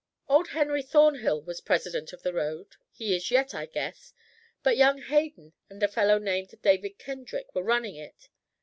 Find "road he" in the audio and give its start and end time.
2.33-3.15